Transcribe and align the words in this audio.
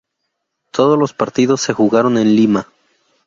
Todos 0.71 0.97
los 0.97 1.13
partidos 1.13 1.61
se 1.61 1.73
jugaron 1.73 2.17
en 2.17 2.35
Lima. 2.35 2.67